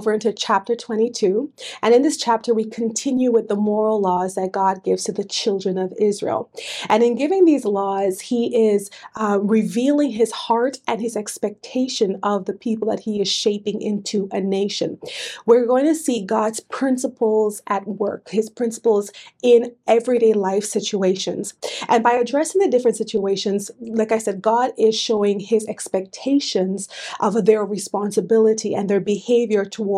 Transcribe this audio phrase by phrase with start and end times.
[0.00, 1.52] over into chapter 22.
[1.82, 5.24] And in this chapter, we continue with the moral laws that God gives to the
[5.24, 6.50] children of Israel.
[6.88, 12.46] And in giving these laws, He is uh, revealing His heart and His expectation of
[12.46, 14.98] the people that He is shaping into a nation.
[15.44, 21.52] We're going to see God's principles at work, His principles in everyday life situations.
[21.90, 26.88] And by addressing the different situations, like I said, God is showing His expectations
[27.20, 29.89] of their responsibility and their behavior towards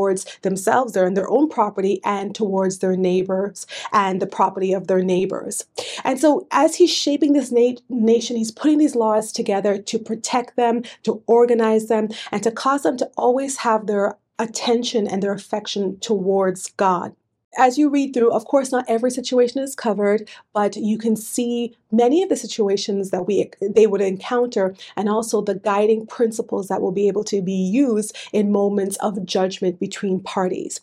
[0.43, 5.65] themselves, their, their own property, and towards their neighbors and the property of their neighbors.
[6.05, 10.57] And so, as he's shaping this na- nation, he's putting these laws together to protect
[10.57, 15.33] them, to organize them, and to cause them to always have their attention and their
[15.33, 17.15] affection towards God
[17.59, 21.77] as you read through, of course, not every situation is covered, but you can see
[21.91, 26.81] many of the situations that we they would encounter, and also the guiding principles that
[26.81, 30.81] will be able to be used in moments of judgment between parties.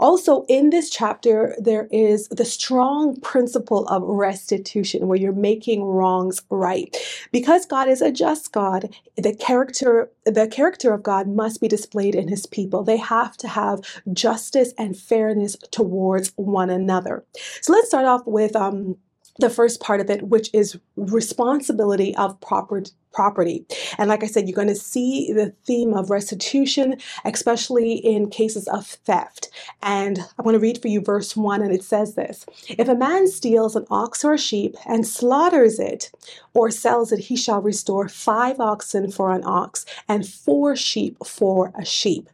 [0.00, 6.42] Also, in this chapter, there is the strong principle of restitution, where you're making wrongs
[6.50, 6.96] right.
[7.32, 12.14] Because God is a just God, the character the character of God must be displayed
[12.14, 12.82] in His people.
[12.82, 13.80] They have to have
[14.12, 17.24] justice and fairness towards towards one another.
[17.62, 18.96] So let's start off with um,
[19.40, 23.64] the first part of it, which is responsibility of proper property.
[23.98, 28.68] And like I said, you're going to see the theme of restitution, especially in cases
[28.68, 29.48] of theft.
[29.82, 32.94] And I'm going to read for you verse 1, and it says this If a
[32.94, 36.12] man steals an ox or a sheep and slaughters it
[36.54, 41.72] or sells it, he shall restore five oxen for an ox and four sheep for
[41.74, 42.28] a sheep.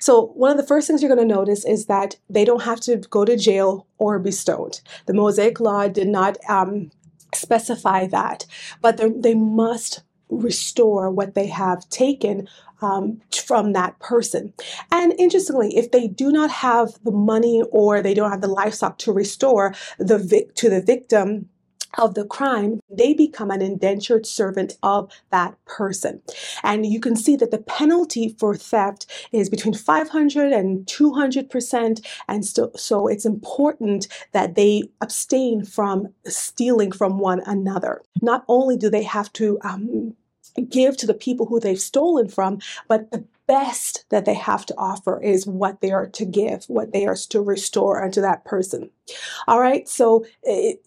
[0.00, 2.80] So, one of the first things you're going to notice is that they don't have
[2.80, 4.80] to go to jail or be stoned.
[5.06, 6.90] The Mosaic Law did not um,
[7.34, 8.46] specify that,
[8.80, 12.48] but they must restore what they have taken
[12.80, 14.52] um, from that person.
[14.90, 18.98] And interestingly, if they do not have the money or they don't have the livestock
[18.98, 21.48] to restore the vic- to the victim,
[21.98, 26.22] of the crime, they become an indentured servant of that person.
[26.62, 32.06] And you can see that the penalty for theft is between 500 and 200%.
[32.28, 38.02] And so, so it's important that they abstain from stealing from one another.
[38.20, 40.14] Not only do they have to um,
[40.68, 44.74] give to the people who they've stolen from, but the best that they have to
[44.76, 48.90] offer is what they are to give, what they are to restore unto that person.
[49.46, 50.80] All right, so it,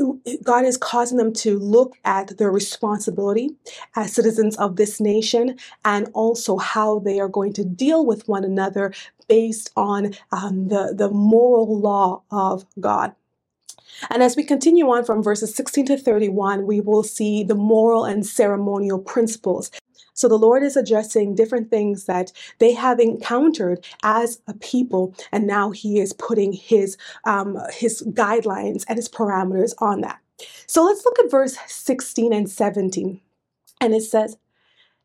[0.43, 3.55] God is causing them to look at their responsibility
[3.95, 8.43] as citizens of this nation and also how they are going to deal with one
[8.43, 8.93] another
[9.27, 13.13] based on um, the, the moral law of God.
[14.09, 18.05] And as we continue on from verses 16 to 31, we will see the moral
[18.05, 19.71] and ceremonial principles
[20.15, 25.45] so the Lord is addressing different things that they have encountered as a people, and
[25.45, 30.19] now He is putting His um, His guidelines and His parameters on that.
[30.65, 33.21] So let's look at verse 16 and 17,
[33.79, 34.37] and it says.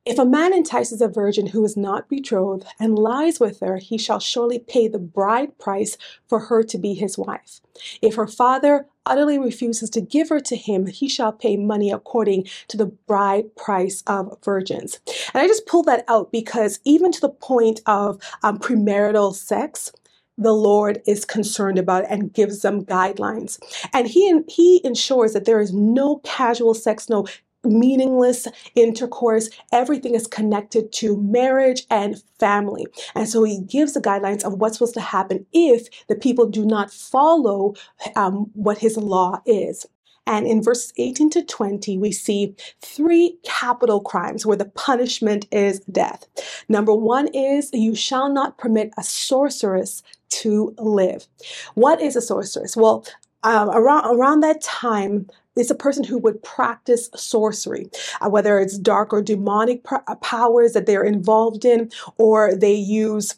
[0.07, 3.99] If a man entices a virgin who is not betrothed and lies with her, he
[3.99, 7.61] shall surely pay the bride price for her to be his wife.
[8.01, 12.47] If her father utterly refuses to give her to him, he shall pay money according
[12.69, 15.01] to the bride price of virgins.
[15.35, 19.93] And I just pulled that out because even to the point of um, premarital sex,
[20.39, 23.59] the Lord is concerned about and gives them guidelines.
[23.93, 27.27] And he he ensures that there is no casual sex, no
[27.65, 29.51] meaningless intercourse.
[29.73, 32.87] Everything is connected to marriage and family.
[33.15, 36.65] And so he gives the guidelines of what's supposed to happen if the people do
[36.65, 37.75] not follow
[38.17, 39.87] um, what his law is.
[40.27, 45.81] And in verses 18 to 20, we see three capital crimes where the punishment is
[45.81, 46.27] death.
[46.69, 51.27] Number one is you shall not permit a sorceress to live.
[51.75, 52.77] What is a sorceress?
[52.77, 53.05] Well,
[53.43, 55.27] um, around around that time,
[55.61, 57.91] it's a person who would practice sorcery,
[58.21, 62.73] uh, whether it's dark or demonic pr- uh, powers that they're involved in, or they
[62.73, 63.37] use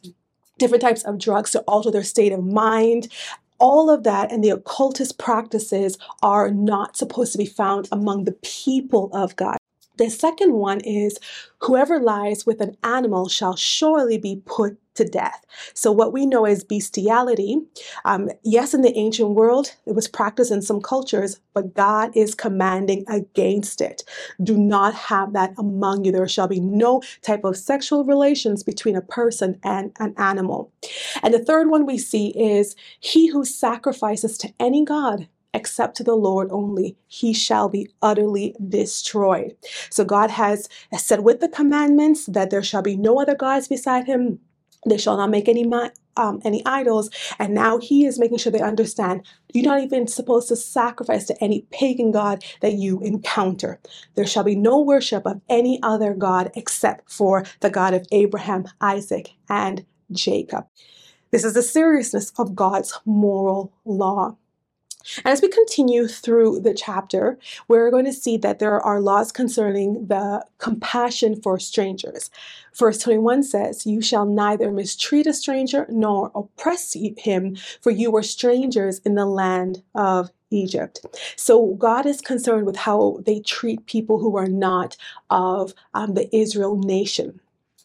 [0.58, 3.08] different types of drugs to alter their state of mind.
[3.58, 8.32] All of that and the occultist practices are not supposed to be found among the
[8.42, 9.56] people of God.
[10.02, 11.20] The second one is
[11.60, 15.44] whoever lies with an animal shall surely be put to death.
[15.74, 17.60] So, what we know as bestiality,
[18.04, 22.34] um, yes, in the ancient world, it was practiced in some cultures, but God is
[22.34, 24.02] commanding against it.
[24.42, 26.10] Do not have that among you.
[26.10, 30.72] There shall be no type of sexual relations between a person and an animal.
[31.22, 36.04] And the third one we see is he who sacrifices to any God except to
[36.04, 39.56] the Lord only, he shall be utterly destroyed.
[39.90, 44.06] So God has said with the commandments that there shall be no other gods beside
[44.06, 44.40] him.
[44.86, 45.70] They shall not make any
[46.16, 47.10] um, any idols.
[47.38, 51.44] And now he is making sure they understand you're not even supposed to sacrifice to
[51.44, 53.78] any pagan god that you encounter.
[54.14, 58.66] There shall be no worship of any other god except for the God of Abraham,
[58.80, 60.66] Isaac, and Jacob.
[61.30, 64.36] This is the seriousness of God's moral law.
[65.18, 67.38] And as we continue through the chapter,
[67.68, 72.30] we're going to see that there are laws concerning the compassion for strangers.
[72.74, 78.22] Verse 21 says, You shall neither mistreat a stranger nor oppress him, for you were
[78.22, 81.00] strangers in the land of Egypt.
[81.36, 84.96] So God is concerned with how they treat people who are not
[85.30, 87.40] of um, the Israel nation,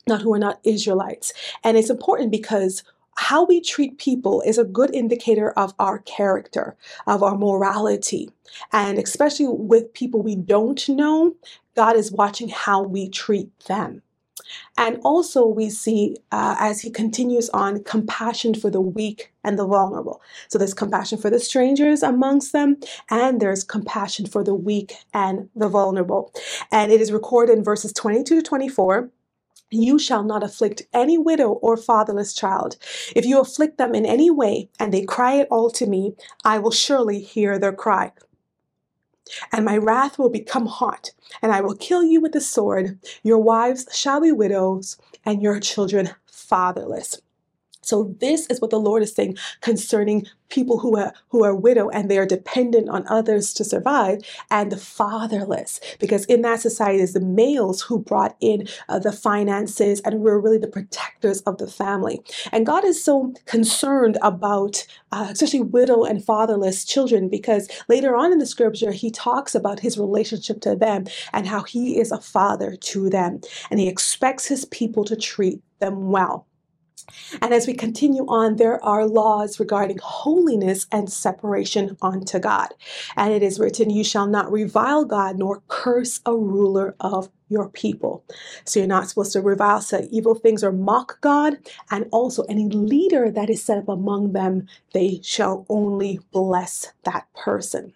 [0.07, 1.33] not who are not Israelites.
[1.63, 2.83] And it's important because
[3.17, 6.77] how we treat people is a good indicator of our character,
[7.07, 8.29] of our morality.
[8.71, 11.35] And especially with people we don't know,
[11.75, 14.03] God is watching how we treat them.
[14.77, 19.65] And also, we see uh, as he continues on compassion for the weak and the
[19.65, 20.21] vulnerable.
[20.47, 22.77] So, there's compassion for the strangers amongst them,
[23.09, 26.33] and there's compassion for the weak and the vulnerable.
[26.71, 29.09] And it is recorded in verses 22 to 24
[29.69, 32.77] you shall not afflict any widow or fatherless child.
[33.15, 36.15] If you afflict them in any way, and they cry at all to me,
[36.45, 38.11] I will surely hear their cry.
[39.51, 41.11] And my wrath will become hot,
[41.41, 42.99] and I will kill you with the sword.
[43.23, 47.19] Your wives shall be widows, and your children fatherless.
[47.87, 51.89] So this is what the Lord is saying concerning people who are who are widow
[51.89, 54.19] and they are dependent on others to survive
[54.51, 55.79] and the fatherless.
[55.99, 60.39] Because in that society is the males who brought in uh, the finances and were
[60.39, 62.21] really the protectors of the family.
[62.51, 68.33] And god is so concerned about uh, especially widow and fatherless children because later on
[68.33, 72.19] in the scripture he talks about his relationship to them and how he is a
[72.19, 73.39] father to them
[73.71, 76.45] and he expects his people to treat them well
[77.41, 82.73] and as we continue on, there are laws regarding holiness and separation unto God.
[83.15, 87.69] And it is written, You shall not revile God nor curse a ruler of your
[87.69, 88.23] people.
[88.65, 91.57] So you're not supposed to revile, say evil things, or mock God.
[91.91, 97.27] And also, any leader that is set up among them, they shall only bless that
[97.33, 97.93] person.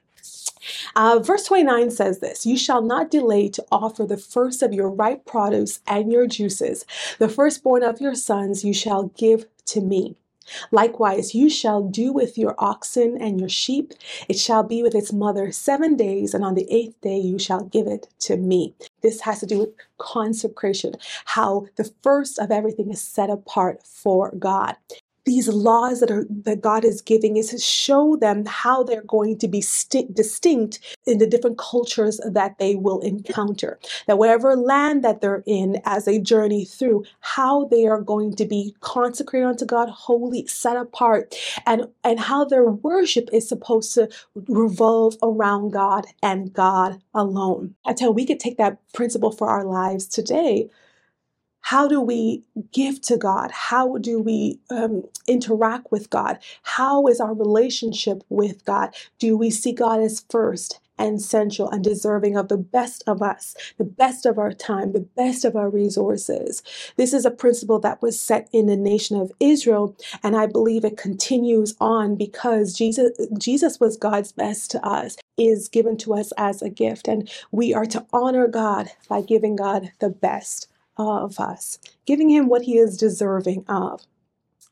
[0.96, 4.90] Uh, verse 29 says this You shall not delay to offer the first of your
[4.90, 6.86] ripe produce and your juices.
[7.19, 10.16] The firstborn of your sons you shall give to me.
[10.72, 13.94] Likewise, you shall do with your oxen and your sheep.
[14.28, 17.64] It shall be with its mother seven days, and on the eighth day you shall
[17.64, 18.74] give it to me.
[19.02, 24.31] This has to do with consecration, how the first of everything is set apart for
[24.31, 24.75] God
[25.25, 29.38] these laws that are that God is giving is to show them how they're going
[29.39, 33.79] to be sti- distinct in the different cultures that they will encounter.
[34.07, 38.45] That whatever land that they're in as they journey through, how they are going to
[38.45, 41.35] be consecrated unto God, holy, set apart,
[41.65, 44.09] and and how their worship is supposed to
[44.47, 47.75] revolve around God and God alone.
[47.85, 50.69] I Until we could take that principle for our lives today
[51.62, 52.44] how do we
[52.74, 53.52] give to God?
[53.52, 56.40] How do we um, interact with God?
[56.64, 58.95] How is our relationship with God?
[59.19, 63.56] Do we see God as first and central and deserving of the best of us,
[63.78, 66.64] the best of our time, the best of our resources?
[66.97, 70.85] This is a principle that was set in the nation of Israel, and I believe
[70.85, 76.33] it continues on because Jesus, Jesus was God's best to us, is given to us
[76.38, 80.68] as a gift, and we are to honor God by giving God the best
[81.10, 84.06] of us, giving him what he is deserving of.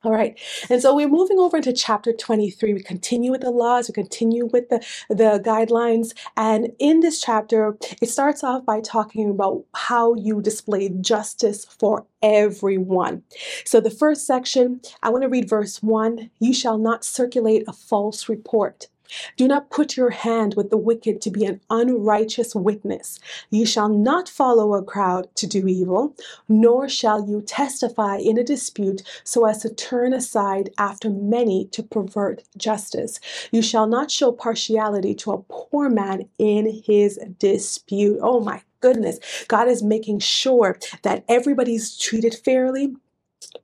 [0.02, 0.40] All right.
[0.70, 2.74] And so we're moving over into chapter 23.
[2.74, 6.14] We continue with the laws, we continue with the, the guidelines.
[6.38, 12.06] And in this chapter, it starts off by talking about how you display justice for
[12.22, 13.24] everyone.
[13.66, 17.74] So the first section, I want to read verse 1 You shall not circulate a
[17.74, 18.88] false report.
[19.38, 23.20] Do not put your hand with the wicked to be an unrighteous witness.
[23.50, 26.16] You shall not follow a crowd to do evil,
[26.48, 31.84] nor shall you testify in a dispute so as to turn aside after many to
[31.84, 33.20] pervert justice.
[33.52, 38.20] You shall not show partiality to a poor man in his dispute.
[38.22, 39.20] Oh my goodness.
[39.48, 42.94] God is making sure that everybody's treated fairly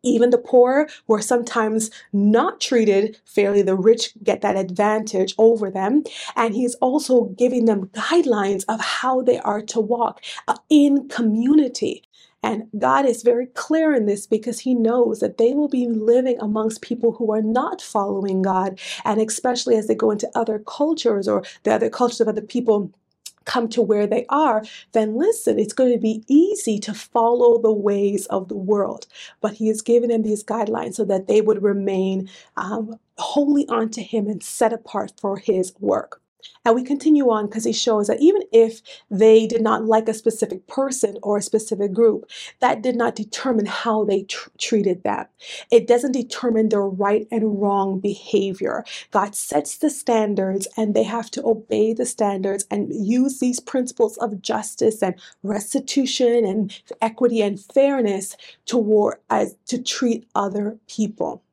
[0.05, 5.71] even the poor who are sometimes not treated fairly, the rich get that advantage over
[5.71, 6.03] them.
[6.35, 12.03] And he's also giving them guidelines of how they are to walk uh, in community.
[12.43, 16.37] And God is very clear in this because He knows that they will be living
[16.39, 18.79] amongst people who are not following God.
[19.03, 22.91] And especially as they go into other cultures or the other cultures of other people
[23.45, 27.73] come to where they are, then listen, it's going to be easy to follow the
[27.73, 29.07] ways of the world.
[29.41, 34.01] But He has given them these guidelines so that they would remain um, wholly unto
[34.03, 36.21] Him and set apart for His work.
[36.65, 40.15] And we continue on because he shows that even if they did not like a
[40.15, 42.29] specific person or a specific group,
[42.61, 45.27] that did not determine how they tr- treated them.
[45.71, 48.85] It doesn't determine their right and wrong behavior.
[49.11, 54.17] God sets the standards and they have to obey the standards and use these principles
[54.19, 58.37] of justice and restitution and equity and fairness
[58.67, 61.43] toward as to treat other people.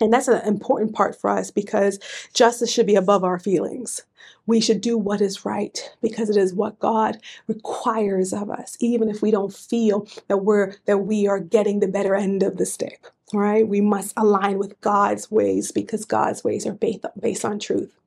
[0.00, 1.98] And that's an important part for us because
[2.34, 4.02] justice should be above our feelings.
[4.46, 9.08] We should do what is right because it is what God requires of us, even
[9.08, 12.66] if we don't feel that we're that we are getting the better end of the
[12.66, 13.06] stick.
[13.32, 17.60] All right, we must align with God's ways because God's ways are based, based on
[17.60, 17.99] truth.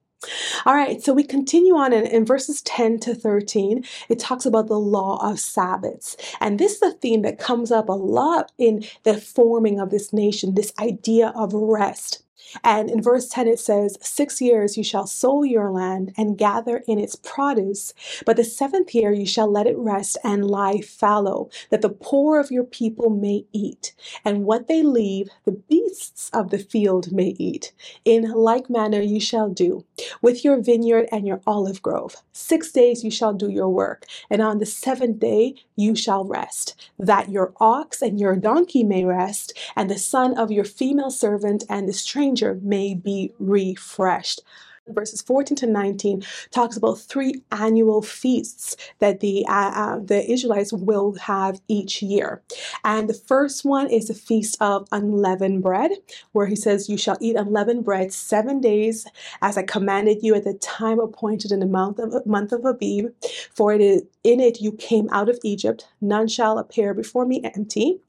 [0.66, 3.84] All right, so we continue on in, in, verses 10 to 13.
[4.10, 6.16] It talks about the law of Sabbaths.
[6.40, 10.14] And this is a theme that comes up a lot in the forming of this
[10.14, 12.23] nation this idea of rest.
[12.64, 16.84] And in verse 10, it says, Six years you shall sow your land and gather
[16.88, 17.94] in its produce,
[18.26, 22.40] but the seventh year you shall let it rest and lie fallow, that the poor
[22.40, 23.94] of your people may eat,
[24.26, 27.74] and what they leave, the beasts of the field may eat.
[28.06, 29.86] In like manner you shall do
[30.22, 32.18] with your vineyard and your olive grove.
[32.32, 36.76] Six days you shall do your work, and on the seventh day you shall rest,
[37.00, 41.64] that your ox and your donkey may rest, and the son of your female servant
[41.70, 42.23] and the stranger
[42.64, 44.42] may be refreshed
[44.88, 50.74] verses 14 to 19 talks about three annual feasts that the uh, uh, the Israelites
[50.74, 52.42] will have each year.
[52.84, 55.92] And the first one is the feast of unleavened bread,
[56.34, 59.08] where he says, "You shall eat unleavened bread seven days,
[59.42, 63.14] as I commanded you at the time appointed in the month of month of Abib.
[63.54, 65.88] For it is in it you came out of Egypt.
[66.02, 68.00] None shall appear before me empty."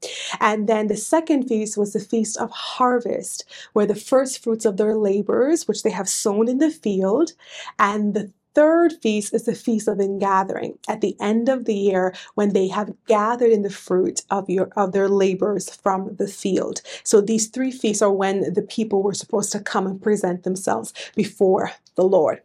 [0.40, 4.76] And then the second feast was the feast of harvest, where the first fruits of
[4.76, 7.32] their labors, which they have sown in the the field.
[7.78, 12.14] And the third feast is the feast of ingathering at the end of the year
[12.34, 16.80] when they have gathered in the fruit of your of their labors from the field
[17.02, 20.92] so these three feasts are when the people were supposed to come and present themselves
[21.16, 22.40] before the lord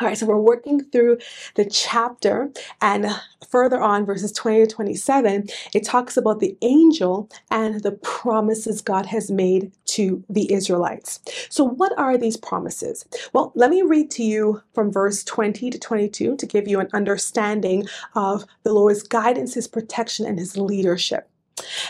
[0.00, 1.18] all right, so we're working through
[1.56, 3.06] the chapter, and
[3.48, 9.06] further on, verses 20 to 27, it talks about the angel and the promises God
[9.06, 11.20] has made to the Israelites.
[11.50, 13.04] So, what are these promises?
[13.34, 16.88] Well, let me read to you from verse 20 to 22 to give you an
[16.94, 21.28] understanding of the Lord's guidance, His protection, and His leadership.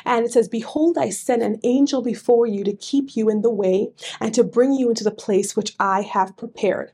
[0.04, 3.50] And it says, Behold, I send an angel before you to keep you in the
[3.50, 6.92] way and to bring you into the place which I have prepared.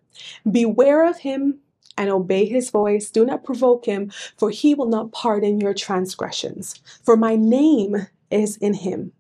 [0.51, 1.61] Beware of him
[1.97, 3.11] and obey his voice.
[3.11, 6.75] Do not provoke him, for he will not pardon your transgressions.
[7.03, 9.13] For my name is in him.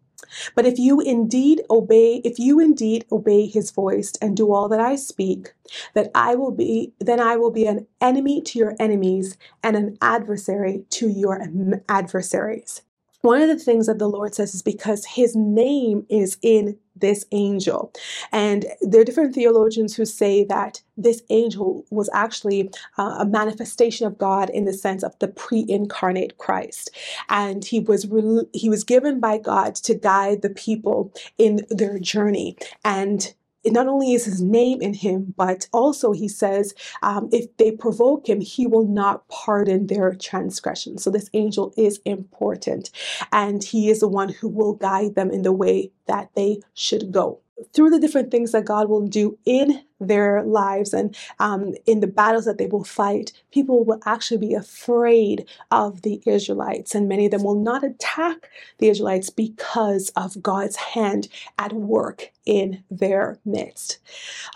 [0.54, 4.80] But if you indeed obey, if you indeed obey his voice and do all that
[4.80, 5.54] I speak,
[5.94, 9.98] that I will be, then I will be an enemy to your enemies and an
[10.00, 11.40] adversary to your
[11.88, 12.82] adversaries.
[13.22, 17.24] One of the things that the Lord says is because his name is in this
[17.32, 17.92] angel.
[18.32, 24.06] And there are different theologians who say that this angel was actually uh, a manifestation
[24.06, 26.90] of God in the sense of the pre-incarnate Christ.
[27.28, 31.98] And he was re- he was given by God to guide the people in their
[31.98, 32.56] journey.
[32.84, 33.34] And
[33.72, 38.28] not only is his name in him, but also he says, um, if they provoke
[38.28, 40.98] him, he will not pardon their transgression.
[40.98, 42.90] So this angel is important,
[43.32, 47.12] and he is the one who will guide them in the way that they should
[47.12, 47.40] go
[47.72, 52.06] through the different things that God will do in their lives and um, in the
[52.06, 57.26] battles that they will fight, people will actually be afraid of the Israelites, and many
[57.26, 63.38] of them will not attack the Israelites because of God's hand at work in their
[63.44, 63.98] midst.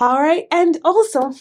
[0.00, 1.32] All right, and also,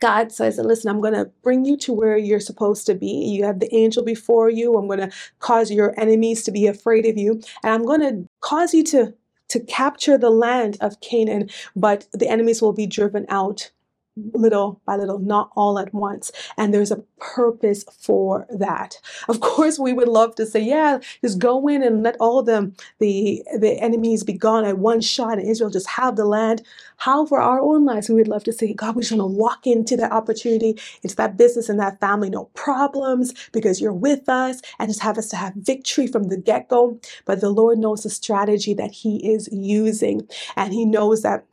[0.00, 3.06] God says, listen, I'm going to bring you to where you're supposed to be.
[3.08, 4.76] You have the angel before you.
[4.76, 7.40] I'm going to cause your enemies to be afraid of you.
[7.62, 9.14] And I'm going to cause you to
[9.52, 13.70] to capture the land of Canaan, but the enemies will be driven out
[14.16, 16.30] little by little, not all at once.
[16.58, 18.98] And there's a purpose for that.
[19.28, 22.72] Of course, we would love to say, yeah, just go in and let all the,
[22.98, 26.62] the, the enemies be gone at one shot and Israel just have the land.
[26.98, 29.66] How for our own lives, we would love to say, God, we're just to walk
[29.66, 34.60] into that opportunity, into that business and that family, no problems because you're with us
[34.78, 37.00] and just have us to have victory from the get go.
[37.24, 41.44] But the Lord knows the strategy that He is using and He knows that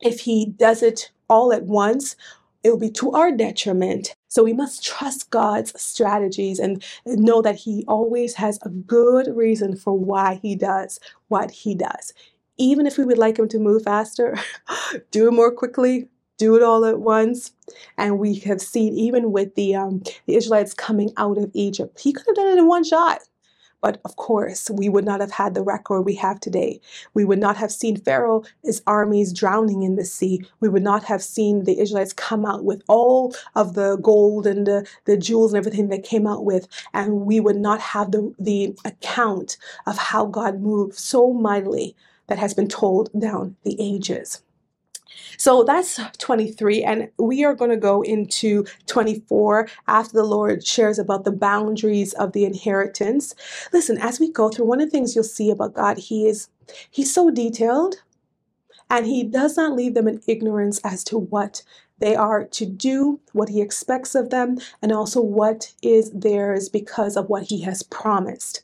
[0.00, 2.16] if He does it all at once,
[2.62, 4.14] it will be to our detriment.
[4.28, 9.76] So we must trust God's strategies and know that He always has a good reason
[9.76, 12.12] for why He does what He does.
[12.58, 14.36] Even if we would like Him to move faster,
[15.10, 17.52] do it more quickly, do it all at once.
[17.96, 22.12] And we have seen even with the um, the Israelites coming out of Egypt, He
[22.12, 23.20] could have done it in one shot.
[23.86, 26.80] But of course, we would not have had the record we have today.
[27.14, 30.44] We would not have seen Pharaoh's armies drowning in the sea.
[30.58, 34.66] We would not have seen the Israelites come out with all of the gold and
[34.66, 36.66] the, the jewels and everything they came out with.
[36.94, 41.94] And we would not have the, the account of how God moved so mightily
[42.26, 44.42] that has been told down the ages.
[45.38, 46.82] So that's 23.
[46.82, 52.12] And we are going to go into 24 after the Lord shares about the boundaries
[52.14, 53.34] of the inheritance.
[53.72, 56.48] Listen, as we go through, one of the things you'll see about God, He is
[56.90, 57.96] He's so detailed
[58.90, 61.62] and He does not leave them in ignorance as to what
[61.98, 67.16] they are to do what he expects of them and also what is theirs because
[67.16, 68.62] of what he has promised.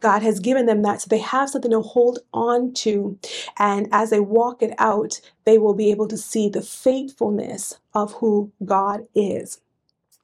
[0.00, 3.18] God has given them that so they have something to hold on to.
[3.58, 8.12] And as they walk it out, they will be able to see the faithfulness of
[8.14, 9.60] who God is.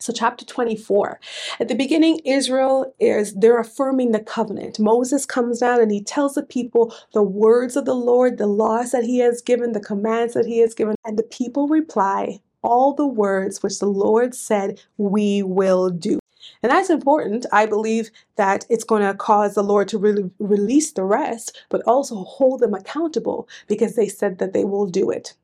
[0.00, 1.20] So, chapter 24.
[1.60, 4.78] At the beginning, Israel is, they're affirming the covenant.
[4.78, 8.92] Moses comes down and he tells the people the words of the Lord, the laws
[8.92, 10.94] that he has given, the commands that he has given.
[11.04, 16.18] And the people reply, all the words which the Lord said we will do.
[16.62, 17.46] And that's important.
[17.52, 21.82] I believe that it's going to cause the Lord to really release the rest, but
[21.86, 25.34] also hold them accountable because they said that they will do it.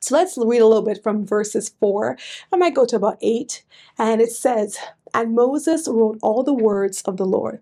[0.00, 2.16] So let's read a little bit from verses 4.
[2.52, 3.64] I might go to about 8.
[3.98, 4.78] And it says,
[5.14, 7.60] And Moses wrote all the words of the Lord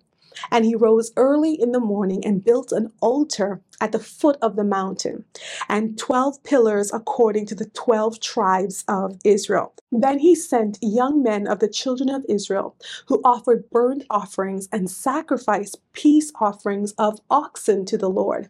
[0.51, 4.57] and he rose early in the morning and built an altar at the foot of
[4.57, 5.25] the mountain,
[5.69, 9.75] and twelve pillars according to the twelve tribes of Israel.
[9.91, 14.91] Then he sent young men of the children of Israel, who offered burnt offerings and
[14.91, 18.49] sacrificed peace offerings of oxen to the Lord.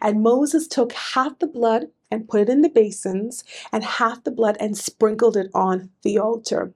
[0.00, 3.42] And Moses took half the blood and put it in the basins,
[3.72, 6.72] and half the blood and sprinkled it on the altar.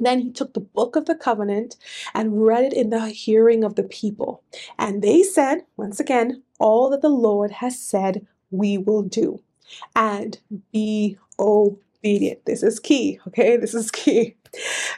[0.00, 1.76] Then he took the book of the covenant
[2.14, 4.42] and read it in the hearing of the people.
[4.78, 9.42] And they said, once again, all that the Lord has said, we will do.
[9.94, 10.38] And
[10.72, 12.44] be obedient.
[12.46, 13.56] This is key, okay?
[13.56, 14.36] This is key.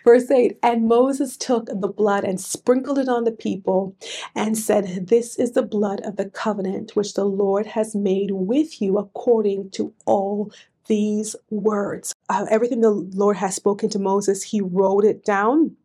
[0.04, 3.96] Verse 8 And Moses took the blood and sprinkled it on the people
[4.34, 8.80] and said, This is the blood of the covenant which the Lord has made with
[8.80, 10.52] you according to all
[10.90, 12.12] these words.
[12.28, 15.76] Uh, everything the Lord has spoken to Moses, he wrote it down.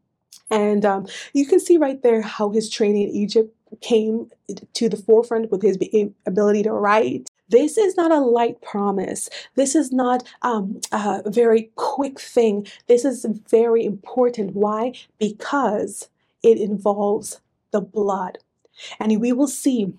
[0.49, 4.31] And um, you can see right there how his training in Egypt came
[4.73, 5.77] to the forefront with his
[6.25, 7.29] ability to write.
[7.49, 9.29] This is not a light promise.
[9.53, 12.65] This is not um, a very quick thing.
[12.87, 14.55] This is very important.
[14.55, 14.93] Why?
[15.19, 16.09] Because
[16.41, 18.39] it involves the blood.
[18.99, 19.93] And we will see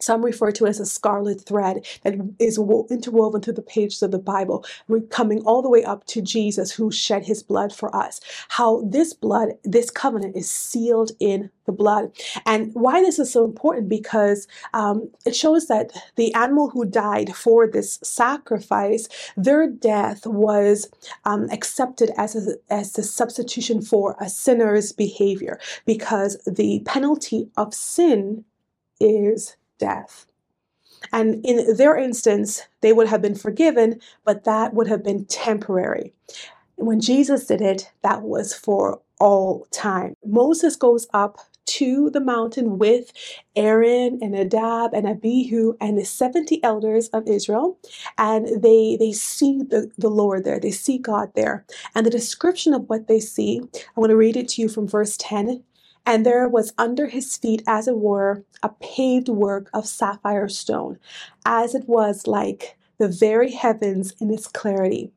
[0.00, 4.10] some refer to it as a scarlet thread that is interwoven through the pages of
[4.10, 4.64] the Bible,
[5.10, 8.20] coming all the way up to Jesus who shed his blood for us.
[8.48, 12.12] How this blood, this covenant is sealed in the blood.
[12.46, 17.34] And why this is so important because um, it shows that the animal who died
[17.36, 20.88] for this sacrifice, their death was
[21.24, 27.74] um, accepted as a, as a substitution for a sinner's behavior because the penalty of
[27.74, 28.44] sin
[29.00, 30.26] is death.
[31.12, 36.12] And in their instance, they would have been forgiven, but that would have been temporary.
[36.76, 40.14] When Jesus did it, that was for all time.
[40.24, 43.12] Moses goes up to the mountain with
[43.54, 47.78] Aaron and Nadab and Abihu and the 70 elders of Israel.
[48.16, 51.66] And they, they see the, the Lord there, they see God there.
[51.94, 54.88] And the description of what they see, I want to read it to you from
[54.88, 55.62] verse 10
[56.08, 60.98] and there was under his feet, as it were, a paved work of sapphire stone,
[61.44, 65.12] as it was like the very heavens in its clarity.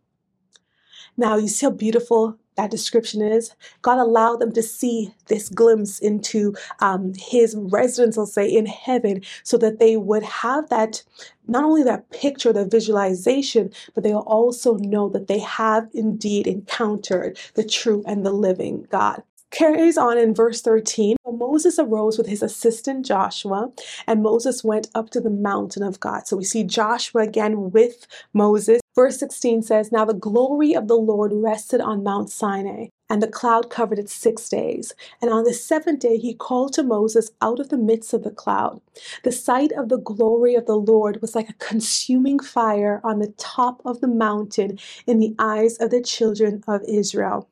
[1.15, 3.55] Now, you see how beautiful that description is.
[3.81, 9.21] God allowed them to see this glimpse into um, His residence, I'll say, in heaven,
[9.43, 11.03] so that they would have that
[11.47, 17.39] not only that picture, the visualization, but they'll also know that they have indeed encountered
[17.53, 22.43] the true and the living God carries on in verse 13 Moses arose with his
[22.43, 23.71] assistant Joshua,
[24.07, 26.27] and Moses went up to the mountain of God.
[26.27, 28.79] So we see Joshua again with Moses.
[28.95, 33.27] Verse 16 says, Now the glory of the Lord rested on Mount Sinai, and the
[33.27, 34.93] cloud covered it six days.
[35.21, 38.31] And on the seventh day he called to Moses out of the midst of the
[38.31, 38.81] cloud.
[39.23, 43.33] The sight of the glory of the Lord was like a consuming fire on the
[43.37, 47.47] top of the mountain in the eyes of the children of Israel.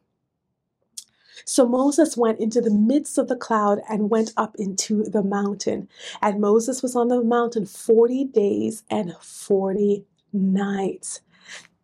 [1.45, 5.87] So Moses went into the midst of the cloud and went up into the mountain.
[6.21, 11.21] And Moses was on the mountain 40 days and 40 nights.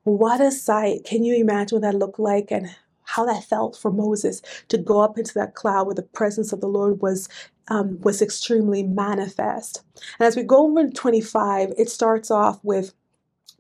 [0.04, 1.04] What a sight.
[1.04, 5.00] Can you imagine what that looked like and how that felt for Moses to go
[5.02, 7.30] up into that cloud where the presence of the Lord was
[7.68, 9.84] um, was extremely manifest.
[10.20, 12.94] And as we go over to 25, it starts off with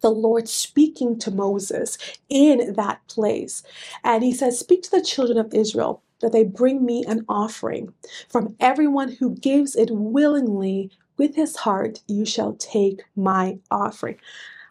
[0.02, 1.98] the Lord speaking to Moses
[2.30, 3.64] in that place.
[4.04, 7.94] And he says, Speak to the children of Israel that they bring me an offering.
[8.30, 14.18] From everyone who gives it willingly with his heart, you shall take my offering.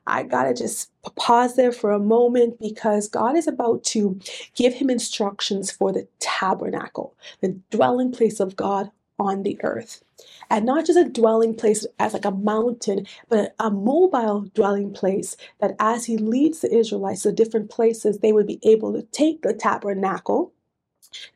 [0.06, 4.18] I gotta just pause there for a moment because God is about to
[4.54, 8.90] give him instructions for the tabernacle, the dwelling place of God
[9.24, 10.02] on the earth.
[10.50, 15.36] And not just a dwelling place as like a mountain, but a mobile dwelling place
[15.60, 19.42] that as he leads the Israelites to different places, they would be able to take
[19.42, 20.52] the tabernacle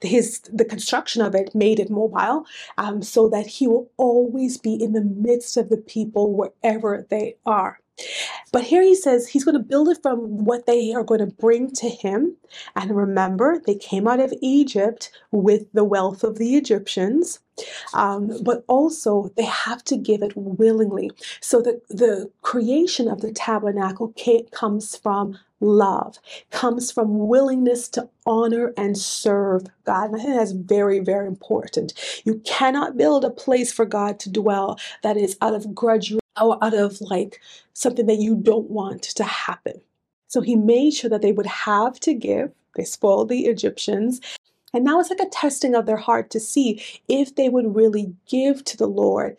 [0.00, 2.44] his the construction of it made it mobile
[2.78, 7.36] um, so that he will always be in the midst of the people wherever they
[7.46, 7.78] are
[8.52, 11.26] but here he says he's going to build it from what they are going to
[11.26, 12.36] bring to him.
[12.74, 17.40] And remember, they came out of Egypt with the wealth of the Egyptians.
[17.92, 21.10] Um, but also they have to give it willingly.
[21.40, 24.14] So the, the creation of the tabernacle
[24.52, 26.18] comes from love,
[26.50, 30.10] comes from willingness to honor and serve God.
[30.10, 31.94] And I think that's very, very important.
[32.24, 36.20] You cannot build a place for God to dwell that is out of grudge or
[36.40, 37.40] out of like
[37.72, 39.80] something that you don't want to happen.
[40.28, 42.52] So he made sure that they would have to give.
[42.76, 44.20] They spoiled the Egyptians.
[44.74, 48.14] And now it's like a testing of their heart to see if they would really
[48.28, 49.38] give to the Lord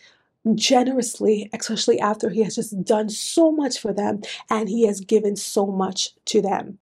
[0.55, 5.35] generously, especially after he has just done so much for them and he has given
[5.35, 6.79] so much to them.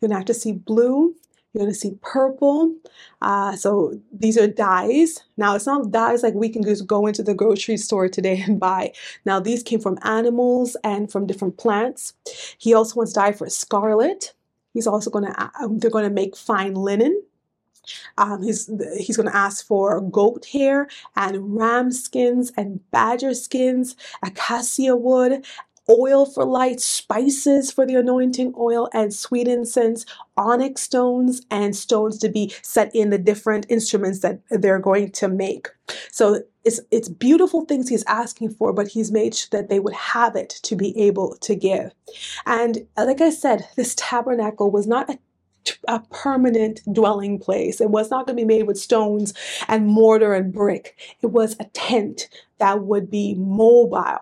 [0.00, 1.14] You're to have to see blue
[1.52, 2.74] you're to see purple.
[3.20, 5.20] Uh, so these are dyes.
[5.36, 8.60] Now, it's not dyes like we can just go into the grocery store today and
[8.68, 8.92] buy.
[9.24, 12.14] Now, these came from animals and from different plants.
[12.58, 14.34] He also wants dye for scarlet.
[14.72, 17.22] He's also to, uh, they're going to make fine linen.
[18.18, 23.96] Um, he's he's going to ask for goat hair and ram skins and badger skins,
[24.22, 25.44] acacia wood,
[25.90, 32.18] oil for light, spices for the anointing oil, and sweet incense, onyx stones, and stones
[32.18, 35.68] to be set in the different instruments that they're going to make.
[36.12, 39.94] So it's it's beautiful things he's asking for, but he's made sure that they would
[39.94, 41.92] have it to be able to give.
[42.46, 45.18] And uh, like I said, this tabernacle was not a
[45.88, 47.80] a permanent dwelling place.
[47.80, 49.34] It was not going to be made with stones
[49.68, 50.98] and mortar and brick.
[51.22, 54.20] It was a tent that would be mobile.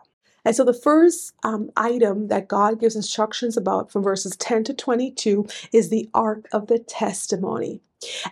[0.48, 4.72] And so the first um, item that God gives instructions about from verses 10 to
[4.72, 7.82] 22 is the Ark of the Testimony.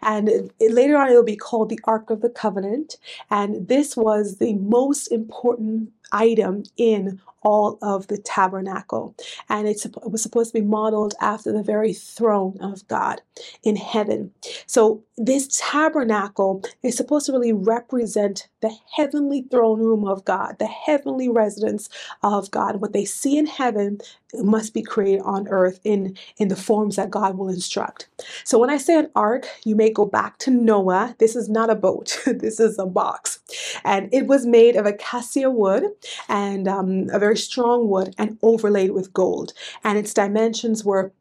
[0.01, 2.97] And it, later on, it'll be called the Ark of the Covenant.
[3.31, 9.15] And this was the most important item in all of the tabernacle.
[9.49, 13.21] And it was supposed to be modeled after the very throne of God
[13.63, 14.33] in heaven.
[14.67, 20.67] So, this tabernacle is supposed to really represent the heavenly throne room of God, the
[20.67, 21.89] heavenly residence
[22.23, 22.81] of God.
[22.81, 24.01] What they see in heaven
[24.35, 28.09] must be created on earth in, in the forms that God will instruct.
[28.45, 31.15] So, when I say an ark, you may go back to Noah.
[31.19, 33.39] This is not a boat, this is a box.
[33.85, 35.85] And it was made of acacia wood
[36.29, 39.53] and um, a very strong wood and overlaid with gold.
[39.85, 41.13] And its dimensions were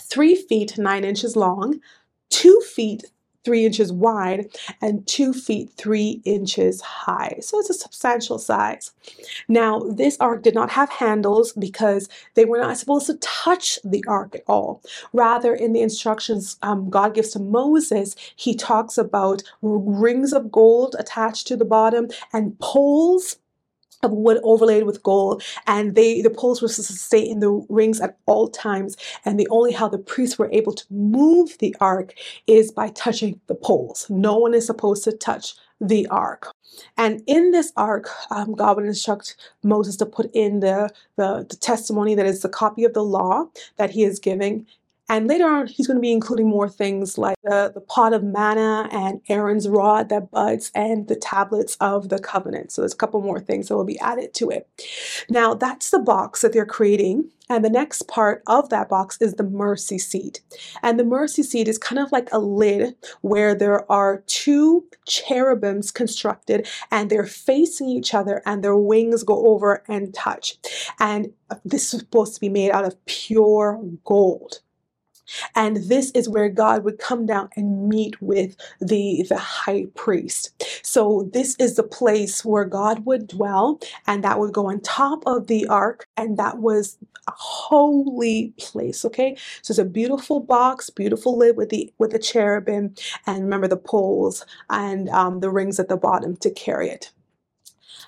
[0.00, 1.80] three feet nine inches long,
[2.30, 3.04] two feet
[3.46, 4.48] three inches wide
[4.82, 7.38] and two feet three inches high.
[7.40, 8.90] So it's a substantial size.
[9.46, 14.04] Now, this ark did not have handles because they were not supposed to touch the
[14.08, 14.82] ark at all.
[15.12, 20.96] Rather, in the instructions um, God gives to Moses, he talks about rings of gold
[20.98, 23.36] attached to the bottom and poles
[24.02, 28.00] of wood overlaid with gold and they the poles were to stay in the rings
[28.00, 32.14] at all times and the only how the priests were able to move the ark
[32.46, 34.06] is by touching the poles.
[34.10, 36.52] No one is supposed to touch the ark.
[36.96, 41.56] And in this ark um, god would instruct moses to put in the, the the
[41.56, 44.66] testimony that is the copy of the law that he is giving
[45.08, 48.24] And later on, he's going to be including more things like the, the pot of
[48.24, 52.72] manna and Aaron's rod that buds and the tablets of the covenant.
[52.72, 54.68] So there's a couple more things that will be added to it.
[55.28, 57.30] Now, that's the box that they're creating.
[57.48, 60.40] And the next part of that box is the mercy seat.
[60.82, 65.92] And the mercy seat is kind of like a lid where there are two cherubims
[65.92, 70.58] constructed and they're facing each other and their wings go over and touch.
[70.98, 71.32] And
[71.64, 74.60] this is supposed to be made out of pure gold.
[75.54, 80.52] And this is where God would come down and meet with the, the high priest.
[80.82, 85.22] So this is the place where God would dwell, and that would go on top
[85.26, 89.04] of the ark, and that was a holy place.
[89.04, 89.36] Okay.
[89.62, 92.94] So it's a beautiful box, beautiful lid with the with the cherubim,
[93.26, 97.10] and remember the poles and um, the rings at the bottom to carry it.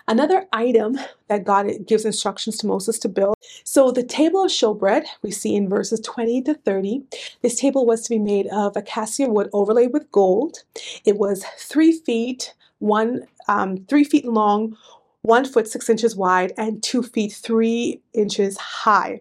[0.09, 3.35] Another item that God gives instructions to Moses to build.
[3.64, 7.03] So the table of showbread we see in verses 20 to 30.
[7.42, 10.64] This table was to be made of acacia wood overlaid with gold.
[11.05, 14.79] It was three feet, one um, three feet long,
[15.21, 19.21] one foot six inches wide, and two feet three inches high.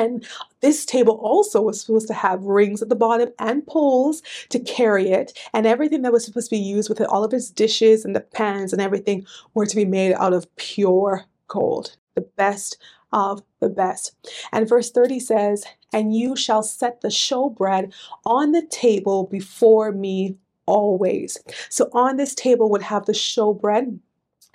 [0.00, 0.26] And
[0.60, 5.10] this table also was supposed to have rings at the bottom and poles to carry
[5.10, 5.38] it.
[5.52, 8.16] And everything that was supposed to be used with it, all of its dishes and
[8.16, 12.78] the pans and everything, were to be made out of pure gold, the best
[13.12, 14.12] of the best.
[14.52, 17.92] And verse 30 says, And you shall set the showbread
[18.24, 20.36] on the table before me
[20.66, 21.36] always.
[21.68, 23.98] So on this table would have the showbread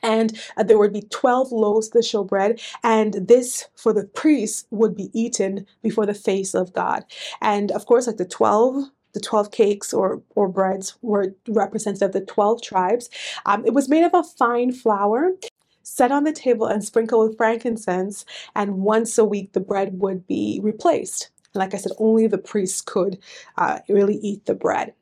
[0.05, 4.65] and uh, there would be 12 loaves of the showbread, and this for the priests
[4.69, 7.03] would be eaten before the face of God.
[7.41, 12.11] And of course, like the 12 the 12 cakes or, or breads were representative of
[12.11, 13.09] the 12 tribes.
[13.45, 15.31] Um, it was made of a fine flour
[15.83, 20.27] set on the table and sprinkled with frankincense, and once a week the bread would
[20.27, 21.29] be replaced.
[21.53, 23.17] And like I said, only the priests could
[23.57, 24.93] uh, really eat the bread.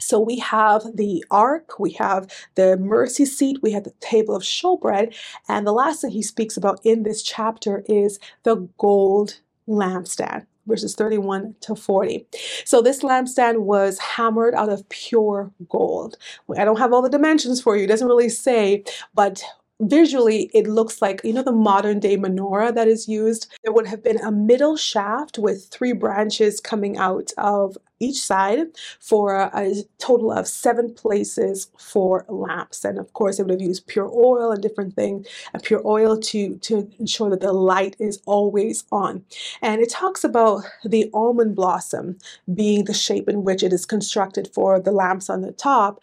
[0.00, 4.42] So we have the ark, we have the mercy seat, we have the table of
[4.42, 5.14] showbread,
[5.48, 10.94] and the last thing he speaks about in this chapter is the gold lampstand verses
[10.94, 12.26] 31 to 40.
[12.64, 16.16] So this lampstand was hammered out of pure gold.
[16.56, 18.84] I don't have all the dimensions for you, it doesn't really say,
[19.14, 19.42] but
[19.80, 23.86] visually it looks like you know the modern day menorah that is used there would
[23.86, 28.66] have been a middle shaft with three branches coming out of each side
[28.98, 32.84] for a, total of seven places for lamps.
[32.84, 36.18] And of course it would have used pure oil and different things and pure oil
[36.18, 39.24] to to ensure that the light is always on.
[39.62, 42.18] And it talks about the almond blossom
[42.52, 46.02] being the shape in which it is constructed for the lamps on the top.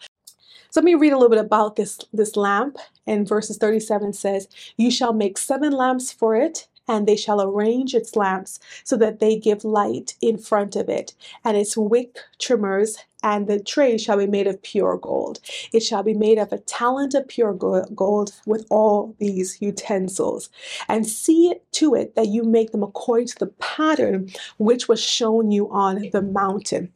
[0.70, 2.76] So let me read a little bit about this, this lamp.
[3.06, 7.94] And verses 37 says, You shall make seven lamps for it, and they shall arrange
[7.94, 12.98] its lamps so that they give light in front of it, and its wick trimmers
[13.22, 15.40] and the tray shall be made of pure gold.
[15.72, 20.50] It shall be made of a talent of pure gold with all these utensils.
[20.88, 25.50] And see to it that you make them according to the pattern which was shown
[25.50, 26.92] you on the mountain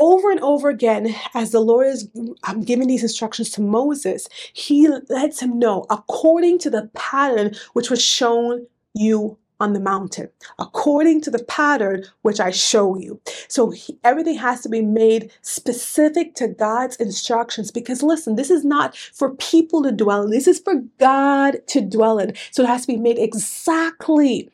[0.00, 2.08] over and over again, as the Lord is
[2.44, 7.90] um, giving these instructions to Moses, he lets him know according to the pattern which
[7.90, 13.20] was shown you on the mountain, according to the pattern which I show you.
[13.46, 18.64] So he, everything has to be made specific to God's instructions because listen, this is
[18.64, 22.34] not for people to dwell in, this is for God to dwell in.
[22.50, 24.50] So it has to be made exactly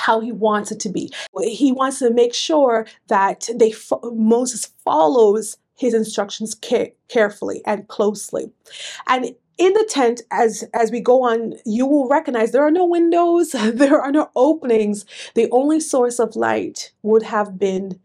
[0.00, 1.12] how he wants it to be.
[1.42, 3.74] He wants to make sure that they
[4.12, 8.50] Moses follows his instructions care- carefully and closely.
[9.06, 12.86] And in the tent as as we go on you will recognize there are no
[12.86, 18.00] windows there are no openings the only source of light would have been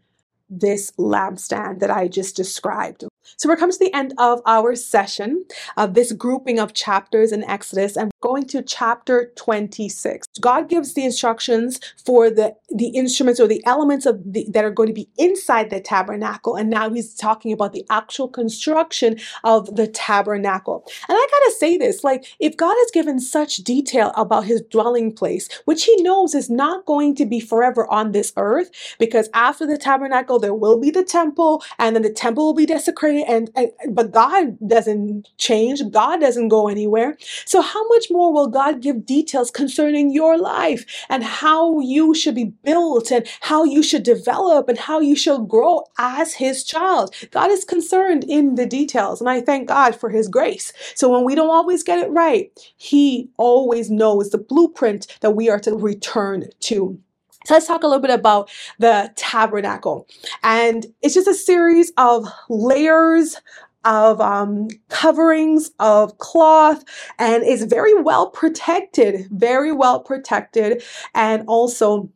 [0.50, 3.04] this lampstand that I just described.
[3.36, 5.44] So we're coming to the end of our session
[5.76, 10.26] of this grouping of chapters in Exodus and going to chapter 26.
[10.40, 14.70] God gives the instructions for the, the instruments or the elements of the, that are
[14.70, 16.56] going to be inside the tabernacle.
[16.56, 20.84] And now he's talking about the actual construction of the tabernacle.
[21.08, 25.12] And I gotta say this, like if God has given such detail about his dwelling
[25.12, 29.66] place, which he knows is not going to be forever on this earth, because after
[29.66, 33.15] the tabernacle, there will be the temple, and then the temple will be desecrated.
[33.24, 35.82] And, and but God doesn't change.
[35.90, 37.16] God doesn't go anywhere.
[37.44, 42.34] So how much more will God give details concerning your life and how you should
[42.34, 47.14] be built and how you should develop and how you should grow as His child?
[47.30, 50.72] God is concerned in the details, and I thank God for His grace.
[50.94, 55.48] So when we don't always get it right, He always knows the blueprint that we
[55.50, 56.98] are to return to.
[57.46, 60.08] So let's talk a little bit about the tabernacle.
[60.42, 63.40] And it's just a series of layers
[63.84, 66.84] of um, coverings of cloth
[67.20, 70.82] and is very well protected, very well protected.
[71.14, 72.10] And also,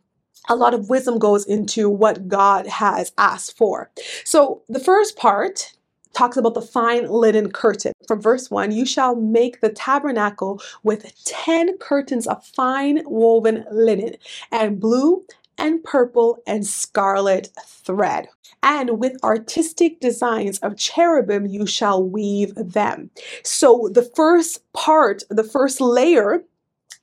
[0.49, 3.89] a lot of wisdom goes into what God has asked for.
[4.25, 5.73] So, the first part
[6.13, 7.93] talks about the fine linen curtain.
[8.07, 14.17] From verse 1, you shall make the tabernacle with 10 curtains of fine woven linen
[14.51, 15.25] and blue
[15.59, 18.29] and purple and scarlet thread.
[18.63, 23.11] And with artistic designs of cherubim, you shall weave them.
[23.43, 26.45] So the first part, the first layer,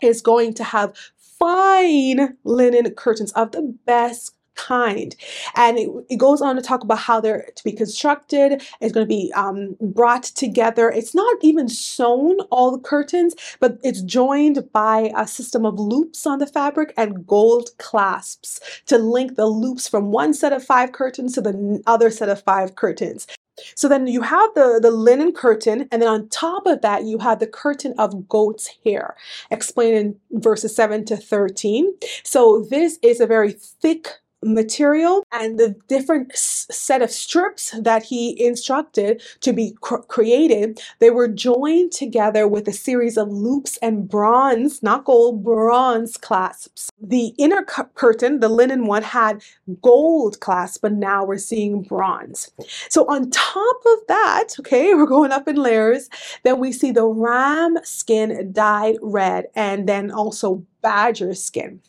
[0.02, 5.16] is going to have fine linen curtains of the best kind.
[5.56, 8.64] And it, it, goes on to talk about how they're to be constructed.
[8.82, 10.90] It's going to be um, brought together.
[10.90, 16.26] It's not even sewn, all the curtains, but it's joined by a system of loops
[16.26, 20.92] on the fabric and gold clasps to link the loops from one set of five
[20.92, 23.28] curtains to the other set of five curtains.
[23.76, 27.18] So then you have the, the linen curtain, and then on top of that, you
[27.20, 29.16] have the curtain of goat's hair,
[29.50, 31.94] explained in verses 7 to 13.
[32.24, 38.40] So this is a very thick material and the different set of strips that he
[38.44, 44.08] instructed to be cr- created they were joined together with a series of loops and
[44.08, 46.90] bronze not gold bronze clasps.
[47.02, 49.42] The inner cu- curtain the linen one had
[49.82, 52.52] gold clasps but now we're seeing bronze.
[52.90, 56.10] So on top of that okay we're going up in layers
[56.44, 61.82] then we see the ram skin dyed red and then also badger skin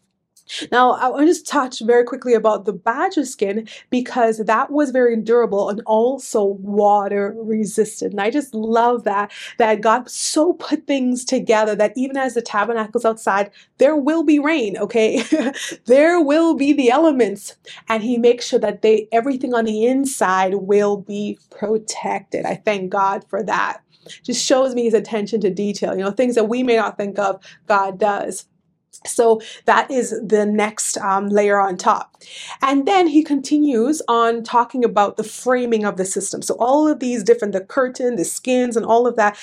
[0.72, 4.90] now, I want to just touch very quickly about the badger skin because that was
[4.90, 8.12] very durable and also water resistant.
[8.12, 12.42] And I just love that, that God so put things together that even as the
[12.42, 15.22] tabernacle's outside, there will be rain, okay?
[15.86, 17.56] there will be the elements.
[17.88, 22.44] And he makes sure that they everything on the inside will be protected.
[22.44, 23.82] I thank God for that.
[24.22, 27.18] Just shows me his attention to detail, you know, things that we may not think
[27.18, 28.46] of, God does.
[29.06, 32.16] So that is the next um, layer on top.
[32.62, 36.42] And then he continues on talking about the framing of the system.
[36.42, 39.38] So all of these different, the curtain, the skins, and all of that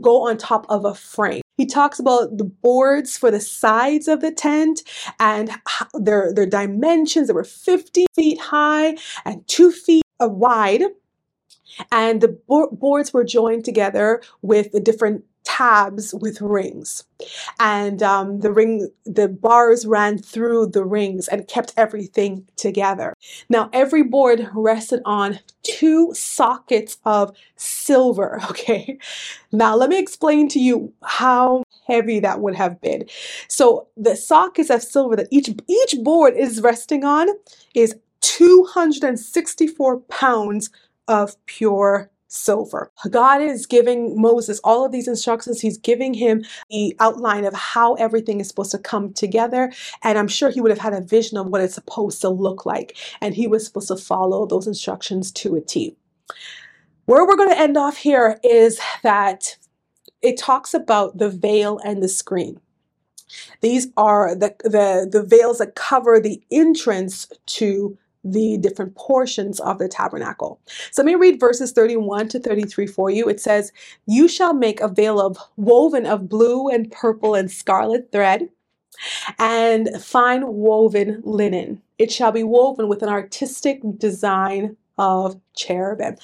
[0.00, 1.42] go on top of a frame.
[1.58, 4.82] He talks about the boards for the sides of the tent
[5.18, 5.50] and
[5.92, 7.28] their, their dimensions.
[7.28, 10.84] They were 50 feet high and two feet wide.
[11.92, 17.04] And the boards were joined together with the different tabs with rings.
[17.58, 23.14] And um, the ring the bars ran through the rings and kept everything together.
[23.48, 28.98] Now every board rested on two sockets of silver okay?
[29.52, 33.04] Now let me explain to you how heavy that would have been.
[33.48, 37.28] So the sockets of silver that each each board is resting on
[37.74, 40.70] is 264 pounds
[41.08, 42.90] of pure silver.
[43.10, 45.60] God is giving Moses all of these instructions.
[45.60, 49.72] He's giving him the outline of how everything is supposed to come together.
[50.02, 52.64] And I'm sure he would have had a vision of what it's supposed to look
[52.64, 52.96] like.
[53.20, 55.96] And he was supposed to follow those instructions to a T.
[57.06, 59.56] Where we're going to end off here is that
[60.22, 62.60] it talks about the veil and the screen.
[63.60, 69.78] These are the, the, the veils that cover the entrance to the different portions of
[69.78, 70.60] the tabernacle.
[70.90, 73.28] So let me read verses 31 to 33 for you.
[73.28, 73.72] It says,
[74.06, 78.48] You shall make a veil of woven of blue and purple and scarlet thread
[79.38, 81.82] and fine woven linen.
[81.98, 86.16] It shall be woven with an artistic design of cherubim.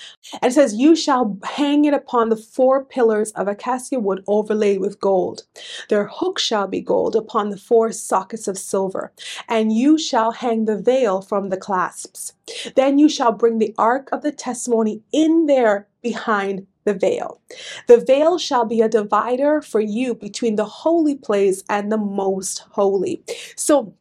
[0.43, 4.81] And it says, You shall hang it upon the four pillars of acacia wood overlaid
[4.81, 5.45] with gold.
[5.89, 9.13] Their hook shall be gold upon the four sockets of silver.
[9.49, 12.35] And you shall hang the veil from the clasps.
[12.77, 17.41] Then you shall bring the ark of the testimony in there behind the veil.
[17.89, 22.59] The veil shall be a divider for you between the holy place and the most
[22.73, 23.25] holy.
[23.57, 23.95] So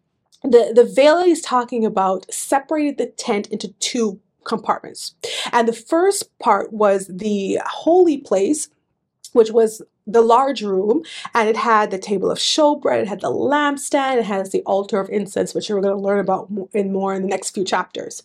[0.44, 5.16] the, the veil he's talking about separated the tent into two compartments.
[5.52, 8.70] And the first part was the holy place,
[9.34, 13.32] which was the large room and it had the table of showbread, it had the
[13.32, 17.14] lampstand, it has the altar of incense, which we're going to learn about in more
[17.14, 18.24] in the next few chapters.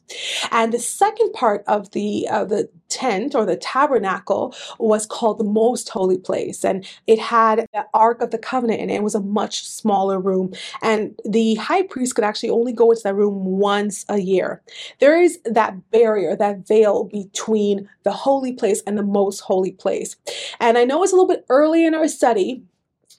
[0.51, 5.45] And the second part of the of the tent or the tabernacle was called the
[5.45, 8.95] most holy place and it had the ark of the covenant and it.
[8.95, 10.53] it was a much smaller room
[10.83, 14.61] and the high priest could actually only go into that room once a year
[14.99, 20.17] there is that barrier that veil between the holy place and the most holy place
[20.59, 22.63] and i know it's a little bit early in our study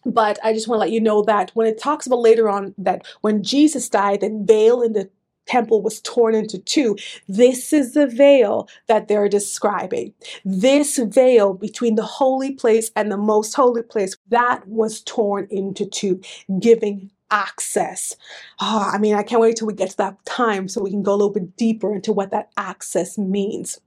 [0.06, 2.74] but I just want to let you know that when it talks about later on
[2.78, 5.10] that when Jesus died, the veil in the
[5.47, 6.97] temple was torn into two.
[7.28, 10.14] This is the veil that they're describing.
[10.45, 15.86] This veil between the holy place and the most holy place, that was torn into
[15.86, 16.22] two,
[16.60, 18.16] giving access.
[18.62, 21.04] Oh, I mean, I can't wait till we get to that time so we can
[21.04, 23.80] go a little bit deeper into what that access means.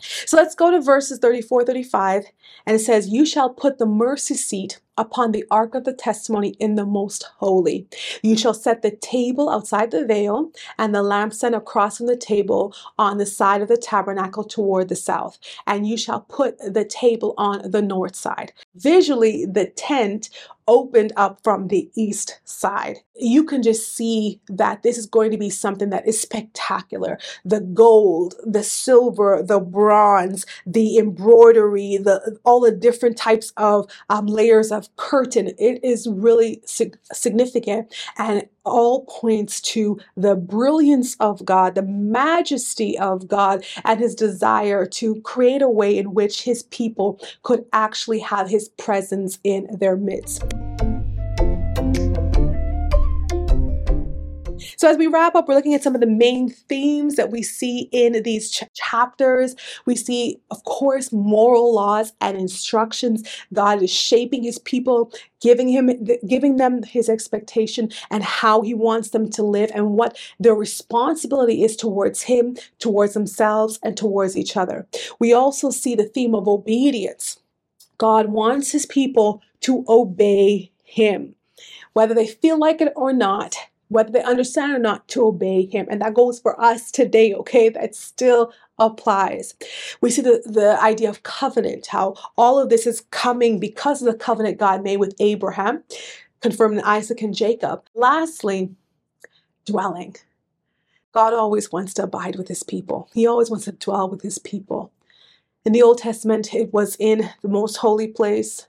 [0.00, 2.26] So let's go to verses 34 35,
[2.66, 6.50] and it says, You shall put the mercy seat upon the ark of the testimony
[6.58, 7.86] in the most holy.
[8.22, 12.74] You shall set the table outside the veil and the lampstand across from the table
[12.98, 15.38] on the side of the tabernacle toward the south.
[15.66, 18.52] And you shall put the table on the north side.
[18.74, 20.30] Visually, the tent
[20.68, 22.98] opened up from the east side.
[23.16, 27.18] You can just see that this is going to be something that is spectacular.
[27.44, 34.26] The gold, the silver, the bronze, the embroidery, the all the different types of um,
[34.26, 35.48] layers of curtain.
[35.58, 42.98] It is really sig- significant and all points to the brilliance of God, the majesty
[42.98, 48.20] of God, and his desire to create a way in which his people could actually
[48.20, 50.44] have his presence in their midst.
[54.78, 57.42] So, as we wrap up, we're looking at some of the main themes that we
[57.42, 59.56] see in these ch- chapters.
[59.86, 63.28] We see, of course, moral laws and instructions.
[63.52, 65.90] God is shaping his people, giving him
[66.28, 71.64] giving them his expectation and how he wants them to live and what their responsibility
[71.64, 74.86] is towards him, towards themselves, and towards each other.
[75.18, 77.40] We also see the theme of obedience.
[77.98, 81.34] God wants his people to obey him.
[81.94, 83.56] Whether they feel like it or not,
[83.88, 85.86] whether they understand or not, to obey him.
[85.90, 87.68] And that goes for us today, okay?
[87.68, 89.54] That still applies.
[90.00, 94.12] We see the, the idea of covenant, how all of this is coming because of
[94.12, 95.82] the covenant God made with Abraham,
[96.40, 97.84] confirmed in Isaac and Jacob.
[97.94, 98.70] Lastly,
[99.64, 100.16] dwelling.
[101.12, 103.08] God always wants to abide with his people.
[103.14, 104.92] He always wants to dwell with his people.
[105.64, 108.68] In the Old Testament, it was in the most holy place.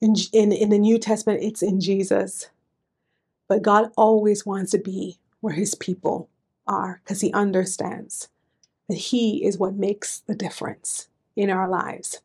[0.00, 2.50] In, in, in the New Testament, it's in Jesus.
[3.48, 6.28] But God always wants to be where his people
[6.66, 8.28] are because he understands
[8.88, 12.20] that he is what makes the difference in our lives.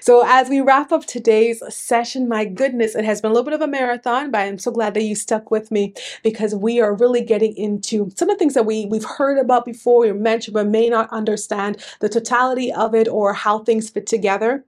[0.00, 3.54] So, as we wrap up today's session, my goodness, it has been a little bit
[3.54, 6.94] of a marathon, but I'm so glad that you stuck with me because we are
[6.94, 10.54] really getting into some of the things that we, we've heard about before, we mentioned,
[10.54, 14.64] but may not understand the totality of it or how things fit together.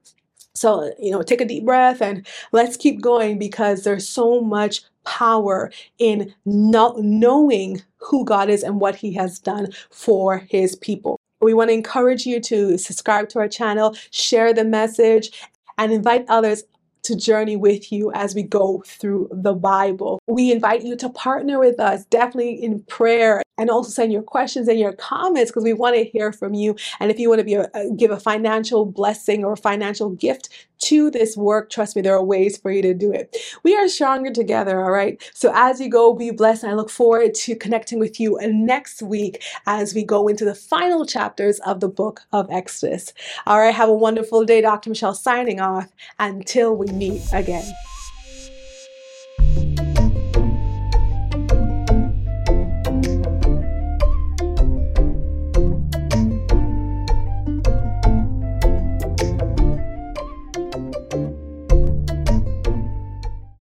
[0.54, 4.82] So, you know, take a deep breath and let's keep going because there's so much
[5.04, 11.18] power in not knowing who God is and what He has done for His people.
[11.40, 15.30] We want to encourage you to subscribe to our channel, share the message,
[15.78, 16.64] and invite others
[17.02, 20.20] to journey with you as we go through the Bible.
[20.26, 24.68] We invite you to partner with us, definitely in prayer, and also send your questions
[24.68, 26.76] and your comments because we want to hear from you.
[26.98, 30.48] And if you want to be a, give a financial blessing or financial gift
[30.80, 31.70] to this work.
[31.70, 33.36] Trust me, there are ways for you to do it.
[33.62, 35.22] We are stronger together, all right?
[35.34, 36.64] So as you go, be blessed.
[36.64, 41.06] I look forward to connecting with you next week as we go into the final
[41.06, 43.12] chapters of the book of Exodus.
[43.46, 44.60] All right, have a wonderful day.
[44.60, 44.90] Dr.
[44.90, 47.64] Michelle signing off until we meet again.